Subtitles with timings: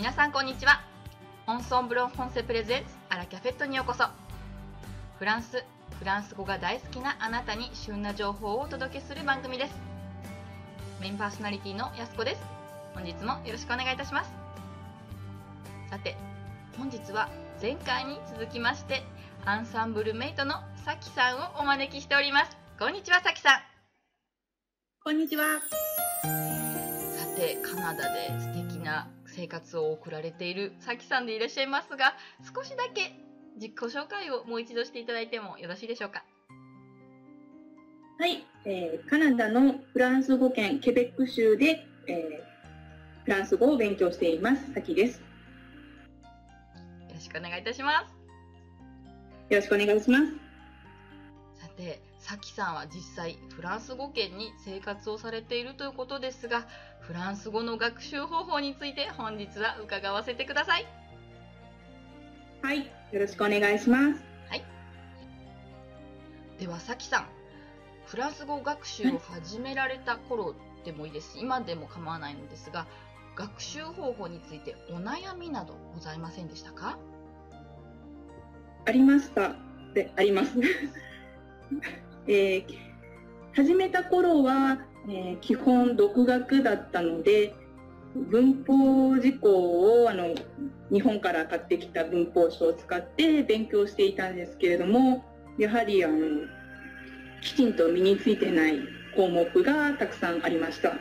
[0.00, 0.80] 皆さんこんにちは。
[1.46, 4.04] オンソンブロンフォンセプレゼンツアラキャフェットにようこそ。
[5.18, 5.62] フランス
[5.98, 9.74] フランス語が大好きなあなたに旬な情報をお届けする番組です。
[11.02, 12.40] メインパーソナリティのやすこです。
[12.94, 14.32] 本日もよろしくお願いいたします。
[15.90, 16.16] さて
[16.78, 17.28] 本日は
[17.60, 19.02] 前回に続きまして
[19.44, 22.56] アンサンブルメイトのさきさんをお招きしております。
[22.78, 23.60] こんにちはさきさん。
[25.04, 25.44] こんにちは。
[25.60, 28.69] さてカナダで素敵な
[29.40, 32.14] 生活を送られているさきさんでいらっしゃいますが
[32.54, 33.14] 少しだけ
[33.54, 36.24] 自己紹介をもう一度していただいてもよろしいでしょうか？
[38.18, 44.74] はい、えーカナダのフランス語圏ケベック州で、えーフランス語を勉強しています。
[44.74, 45.20] さきです。
[45.20, 45.24] よ
[47.08, 50.32] よろしくお願いいたしますろしくお願いします。
[51.62, 56.68] さてさきさんは実際フランス語圏に生活をされているということですが
[57.00, 60.86] フランス語の学習方法について本日は伺わせてください
[62.62, 64.22] はい、よろしくお願いします。
[66.60, 67.26] ではさきさん
[68.06, 70.54] フランス語学習を始められた頃
[70.84, 72.86] でもいいですし今でも構わないのですが
[73.34, 76.96] 学習方法についてお悩みなどございませんでしたか？
[78.86, 79.56] ありました。
[79.94, 80.52] で、あります。
[82.32, 82.64] えー
[83.52, 84.78] 始めた頃は、
[85.08, 87.52] えー基本独学だったので、
[88.14, 90.36] 文法事項をあの
[90.92, 95.24] 日本から買ってきた文法書を使って勉強していたんですけれども、
[95.58, 96.18] やはりあの
[97.42, 98.78] きちんと身についてない
[99.16, 100.92] 項目がたくさんありました。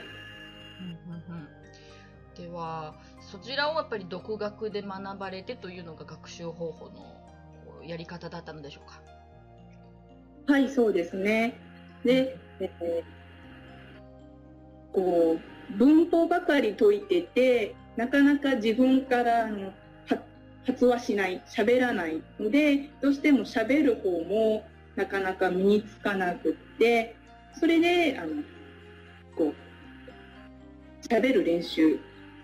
[2.36, 9.19] ではそちらをやっぱり独学で学ばれてというのが学習方法のやり方だったのでしょうか？
[10.50, 11.60] はい、そうですね。
[12.04, 13.20] で、えー
[14.92, 19.74] こう、文法ばかり解いてて、なかなか自分からあのは
[20.66, 24.66] 発話しない、喋らないので、どうしても喋る方も
[24.96, 27.16] なかなか身につかなくって、
[27.60, 28.42] それで、あの、
[29.38, 32.00] こう、喋る練習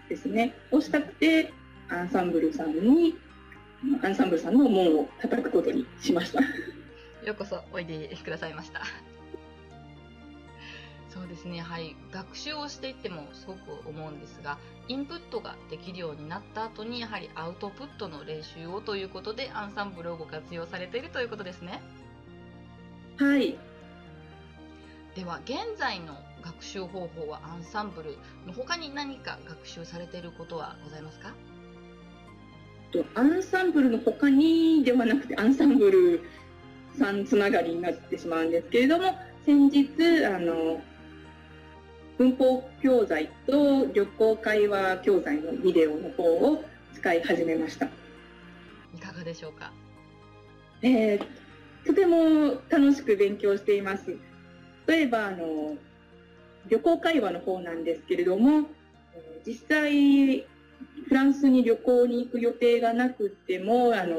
[0.09, 1.51] ですね、をしたくて、
[1.89, 3.15] アンサンブルさんに、
[4.03, 6.41] アンサンブルさんの門を叩くことにしました。
[7.27, 8.81] ようこそおいでくださいました。
[11.09, 14.57] そうですねやはり学習をしていってもすごく思うんですが
[14.89, 21.81] インプットができるようになった後にやはりアウトプットの練習をということでアンサンブルをご活用されているということですね。
[23.17, 23.57] はい。
[25.15, 31.33] では現在の学習方法はアンサンブルの他に何か学習されていることはございますか？
[32.91, 36.23] とアンサンブルの他にではなくてアンサンブル
[36.95, 40.81] さんつながりになってしまうんですけれども先日あの
[42.17, 46.63] 文法教材と旅行会話教材のビデオの方を
[46.93, 47.89] 使い始めました、い
[48.99, 49.71] かがでしょうか？
[50.81, 51.27] えー
[51.85, 54.15] とても楽しく勉強しています。
[54.87, 55.75] 例えばあの
[56.67, 58.69] 旅行会話の方なんですけれども
[59.13, 60.45] えー実際
[61.07, 64.15] フランスに旅行に行く予定がなくってもあの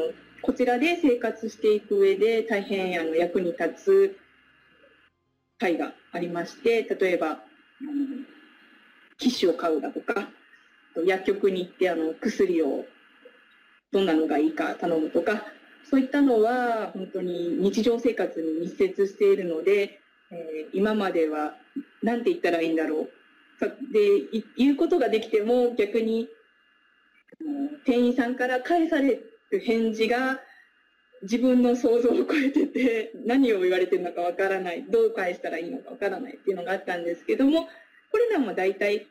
[0.47, 4.17] こちらで生活していく上で大変あの役に立つ
[5.59, 7.41] 会がありまして例えばあの
[9.19, 10.29] 機種を買うだとか
[11.05, 12.85] 薬局に行ってあの薬を
[13.91, 15.43] どんなのがいいか頼むとか
[15.91, 21.55] そういったのは本当に日常生活に密接しているので、えー今までは
[22.03, 23.11] 何て言ったらいいんだろう。
[23.59, 26.29] さで言うことができても逆に
[27.85, 29.21] 店員さんから返され
[29.51, 30.41] 返事が
[31.23, 37.69] 自分の想像を超えてて何を言われてるのかわからないどう返したらいいのかわからないっていうのがあったんですけども
[38.11, 39.07] これらも大体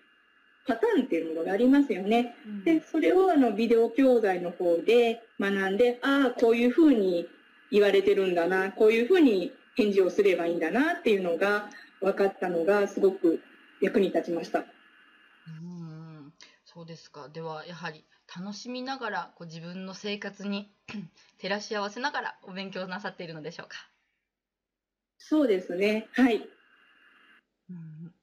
[0.67, 2.35] パターンっていうものがありますよね。
[2.63, 7.27] で、それをあのビデオ教材の方で学んで、ああ、こういうふうに
[7.71, 11.69] 言われてるんだな、こういうふうに返事をすればいいんだなっていうのが
[12.01, 13.41] 分かったのがすごく
[13.79, 14.59] 役に立ちました。
[14.59, 14.63] う
[15.81, 15.84] ん
[16.75, 18.05] そうですかではやはり
[18.37, 20.69] 楽しみながらこう自分の生活に
[21.39, 23.77] 照らし合わせながらお勉強なさっているのでしょうか、
[25.17, 26.07] そうですね。
[26.13, 26.47] はい。
[27.69, 28.13] うん、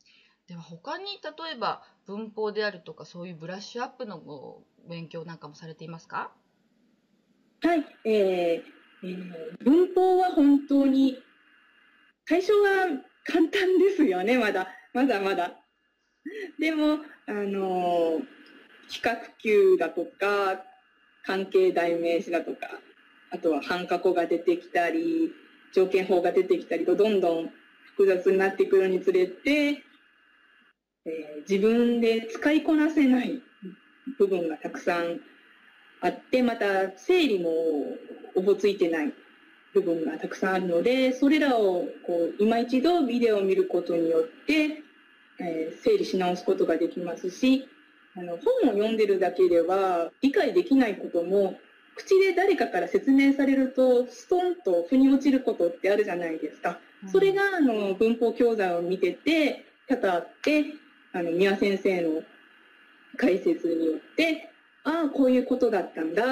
[0.48, 6.32] では他に例えば文法であるとかそういうブラッシュアップのお勉強なんかもされていますか？
[7.62, 7.84] はい。
[8.04, 8.62] えー
[9.04, 11.18] えー文法は本当に
[12.26, 12.86] 最初は
[13.24, 14.68] 簡単ですよね、まだ。
[14.92, 15.56] まだまだ。
[16.58, 18.41] でも、あのー
[18.92, 20.62] 比較級だとか、
[21.24, 22.68] 関係代名詞だとか、
[23.30, 25.32] あとは半過去が出てきたり、
[25.72, 27.50] 条件法が出てきたりと、どんどん
[27.96, 29.82] 複雑になってくるにつれて、えー
[31.48, 33.42] 自分で使いこなせない
[34.16, 35.20] 部分がたくさん
[36.00, 37.50] あって、また整理も
[38.36, 39.12] おぼついてない
[39.74, 44.82] 部分がたくさんあるので、それらをこう今一度ビデオを見ることによって、
[45.40, 47.68] えー、整理し直すことができますし、
[48.16, 51.58] あの本を読んでるだけでは理解できないことも
[51.96, 56.78] 口で誰かから説明されるとストンと腑に落ちることってあるじゃないですか。
[57.10, 60.66] それがあの文法教材を見てて多々あって
[61.12, 62.22] あの宮先生の
[63.16, 64.50] 解説によって
[64.84, 66.24] ああこういうことだったんだ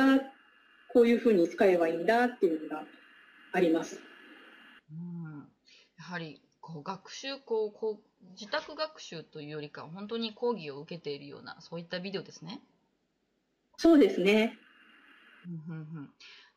[0.92, 2.84] こういうふうに使えばいいんだっていうのが
[3.52, 4.00] あります。
[4.90, 5.48] うん、
[5.98, 6.40] やはり
[6.72, 12.60] こう学習こうこう自宅学習というよりか本当に講義を受けているようなそういったビデオですね。
[13.76, 14.58] そうですね。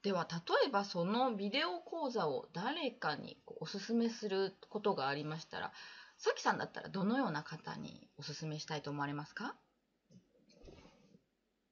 [0.02, 5.72] では例えばそのビデオ講座を誰かにおすすめすることがありましたら
[6.18, 9.56] さきさんだったらどのような方におすすめしたいと思われますか？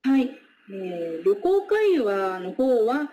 [0.03, 0.29] はい、
[0.69, 3.11] えー、旅行会話の方は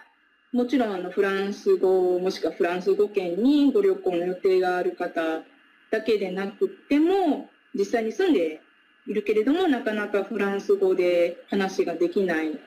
[0.52, 5.42] もちろんあのフランス語もしくはフランス語圏にご旅行の予定がある方
[5.90, 8.60] だけでなくても実際に住んで
[9.06, 12.58] いるけれどもなかなかフランス語で話ができない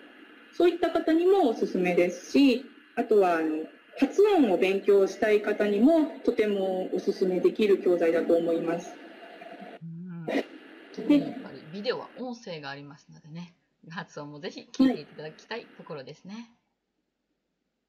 [0.54, 3.66] そういった方にもおすすめですしあとはあの
[4.00, 8.94] 発音を勉強したい方にもとてもおすすめできる教材だと思います。
[9.81, 13.54] うん、やっぱりビデオは音声がありますのでね
[13.89, 16.33] 発音もぜひ聞いていただきたいところですね。
[16.33, 16.45] はい、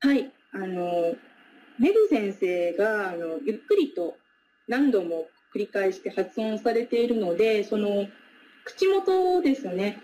[0.05, 1.15] はいあの
[1.79, 4.17] メル先生があのゆっくりと
[4.67, 8.09] 何度も繰り返して発音されているのでその
[8.65, 9.99] 口元ですね、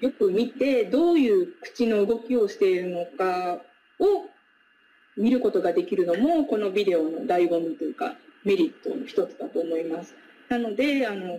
[0.00, 3.60] よく見てどういう口の動きをしているのか
[3.98, 4.30] を
[5.18, 8.14] 見ることができるのもこのビデオの醍醐味というか
[8.44, 10.14] メリットの一つだと思います。
[10.48, 11.38] なのであの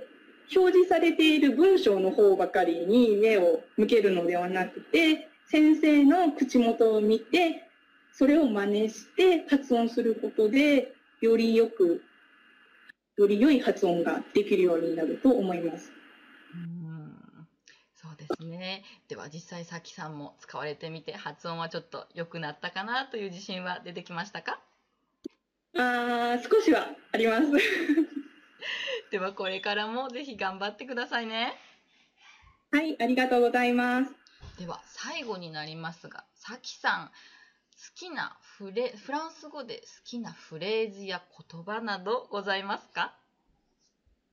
[0.56, 7.69] 表示されている文章の方ばかりに目を向けるのではなくて先生の口元を見て
[8.20, 12.04] それを真似して発音することで、よりよく、
[13.16, 15.90] より良い発音ができるようになると思います。
[16.54, 17.48] うん
[17.96, 18.84] そうですね。
[19.08, 24.60] では実際さきさんも使われてみて発音はちょっと良くなったかなという自信は出てきましたか？
[25.78, 27.46] あ少しはあります。
[29.12, 31.54] ではこれからもぜひ頑張ってくださいね。
[32.74, 34.12] はい、ありがとうございます。
[34.60, 37.12] では最後になりますが、さきさん、
[37.96, 41.22] きなフレフランス語で好きなフレーズや
[41.52, 43.16] 言葉などございますか？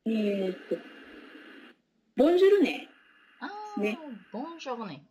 [0.04, 0.76] えー、っと、
[2.16, 2.88] ボンジュルネ。
[3.40, 3.98] あね。
[4.32, 5.02] ボンジュルネ。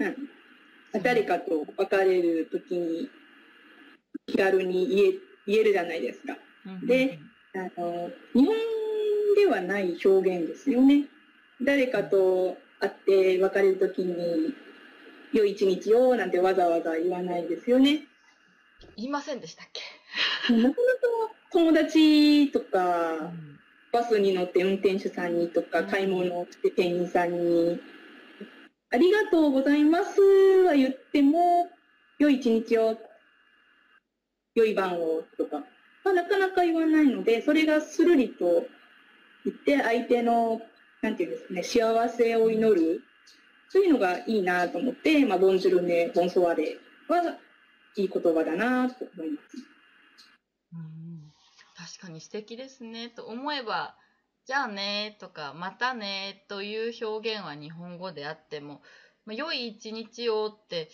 [0.00, 1.02] うん。
[1.02, 3.08] 誰かと別れるときに
[4.26, 5.12] 気軽に言え
[5.46, 6.36] 言えるじゃないですか。
[6.86, 7.18] で、
[7.54, 8.54] あの、日本
[9.36, 11.04] ではない表現ですよね。
[11.62, 14.54] 誰かと会って別れるときに
[15.34, 18.04] 良い一日をなんてわざわざ言わないですよね。
[18.96, 19.82] 言いませんでしたっけ？
[20.54, 20.78] なかなか
[21.52, 23.58] 友達とか、うん、
[23.92, 27.80] バスに乗って運転手さんにとか、買い物をして店員さんに、
[28.90, 30.20] ありがとうございます
[30.66, 31.68] は言っても、
[32.18, 32.96] 良い一日を、
[34.54, 35.64] 良い晩をとか、
[36.04, 38.66] まあ、なかなか言わないので、それがするりと
[39.44, 40.60] 言って相手の、
[41.02, 43.02] なんていうんですかね、幸せを祈る
[43.74, 46.78] そういうのがいいなと思って、まあ、ボンジュルネ、ボンソワレ
[47.08, 47.38] は
[47.96, 49.56] いい言葉だなと思います。
[50.72, 51.32] うん
[51.76, 53.96] 確かに素敵ですねと思えば、
[54.46, 58.80] じゃあねとか、またねという表現は日本語であっても、
[59.26, 60.88] まあ、良い一日をって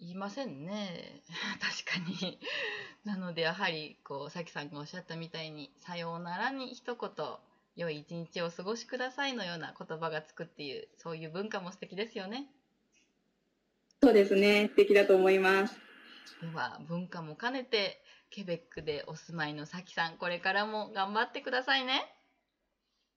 [0.00, 1.22] 言いませんね。
[1.60, 2.40] 確かに。
[3.04, 7.10] なのでやはり、こう、さきさんがおっしゃったみたいに、さようならに一言
[7.78, 12.48] 良い一日をお過ごしくださいのような言葉がつくっていう、そういう文化も素敵ですよね。
[14.02, 14.66] そうですね。
[14.70, 15.78] 素敵だと思います。
[16.42, 22.12] では、文化も兼ねて、ケベックでお住まいのさきさん、これからも頑張ってくださいね。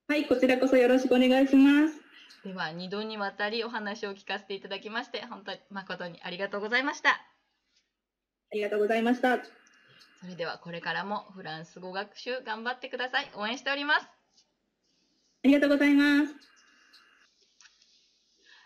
[0.06, 2.00] はい、こちらこそよろしくお願いします。
[2.44, 7.10] では、2度にわたりお話を聞かせていただきまして、本当に誠にありがとうございました。
[7.10, 7.24] あ
[8.52, 9.38] りがとうございました。
[10.20, 13.30] それではこれからもフランス語学習頑張ってください。
[13.34, 14.21] 応援しております。
[15.44, 16.34] ありがとうございます。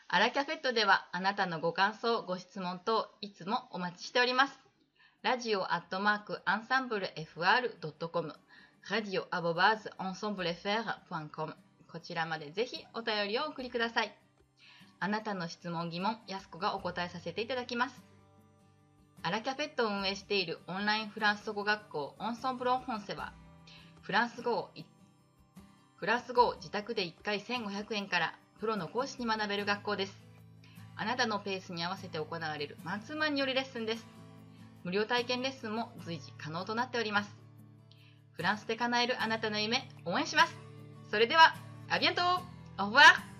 [0.09, 4.61] アラキャフェットではあなたのご感想、ご質問等いつもお待ちしております。
[5.23, 8.35] ラジオアットマークアンサンブル FR.com
[8.91, 11.55] ラジオアボバーズアンサンブル FR.com
[11.91, 14.15] こちらまでぜひお便りをお送りください。
[15.01, 18.03] あなたの質問疑問、やすこがお答えさせていただきます。
[19.23, 23.33] アラキャフェットを運営しているオンラインフランス語学校オンソンブロン本セは
[24.03, 24.71] フランス語を
[25.97, 30.13] フランス語を自宅で1回1500円からプロの講師に学べる学校です。
[30.95, 34.07] あなたのペースに合わせて行われるマンツーマンによるレッスンです。
[34.85, 37.35] 無料体験レッスンも随時可能となっております。
[38.35, 40.55] フランスで叶えるあなたの夢、応援します。
[41.11, 41.55] それでは、
[41.89, 42.21] アビアント
[42.79, 43.36] オーバー